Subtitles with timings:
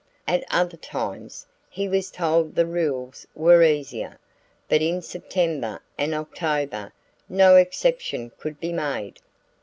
[0.27, 4.17] At other times, he was told the rules were easier;
[4.67, 6.91] but in September and October
[7.29, 9.19] no exception could be made.